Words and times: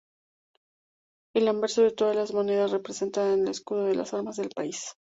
El 1.35 1.47
anverso 1.47 1.83
de 1.83 1.91
todas 1.91 2.15
las 2.15 2.33
monedas 2.33 2.71
representa 2.71 3.31
el 3.31 3.47
escudo 3.47 3.83
de 3.85 4.03
armas 4.11 4.37
del 4.37 4.49
país. 4.49 4.95